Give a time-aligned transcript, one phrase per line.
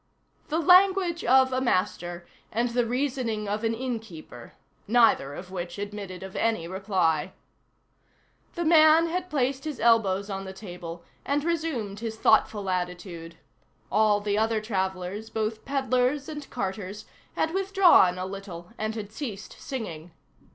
[0.47, 4.53] The language of a master, and the reasoning of an innkeeper,
[4.87, 7.33] neither of which admitted of any reply.
[8.55, 13.35] The man had placed his elbows on the table, and resumed his thoughtful attitude.
[13.91, 17.05] All the other travellers, both pedlers and carters,
[17.35, 20.09] had withdrawn a little, and had ceased singing.